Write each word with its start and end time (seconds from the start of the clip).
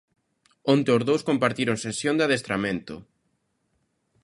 Onte 0.73 0.89
os 0.97 1.03
dous 1.09 1.21
compartiron 1.29 1.77
sesión 1.85 2.15
de 2.17 2.23
adestramento. 2.25 2.95